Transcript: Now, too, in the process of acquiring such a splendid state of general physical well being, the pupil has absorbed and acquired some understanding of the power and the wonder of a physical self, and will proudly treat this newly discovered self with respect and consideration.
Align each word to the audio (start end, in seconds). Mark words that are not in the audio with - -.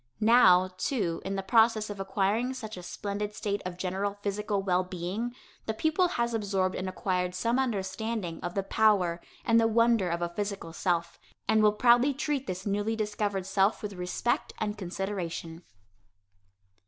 Now, 0.19 0.69
too, 0.79 1.21
in 1.23 1.35
the 1.35 1.43
process 1.43 1.91
of 1.91 1.99
acquiring 1.99 2.55
such 2.55 2.75
a 2.75 2.81
splendid 2.81 3.35
state 3.35 3.61
of 3.67 3.77
general 3.77 4.17
physical 4.23 4.63
well 4.63 4.83
being, 4.83 5.35
the 5.67 5.75
pupil 5.75 6.07
has 6.07 6.33
absorbed 6.33 6.73
and 6.75 6.89
acquired 6.89 7.35
some 7.35 7.59
understanding 7.59 8.39
of 8.41 8.55
the 8.55 8.63
power 8.63 9.21
and 9.45 9.59
the 9.59 9.67
wonder 9.67 10.09
of 10.09 10.23
a 10.23 10.29
physical 10.29 10.73
self, 10.73 11.19
and 11.47 11.61
will 11.61 11.71
proudly 11.73 12.15
treat 12.15 12.47
this 12.47 12.65
newly 12.65 12.95
discovered 12.95 13.45
self 13.45 13.83
with 13.83 13.93
respect 13.93 14.53
and 14.57 14.75
consideration. 14.75 15.61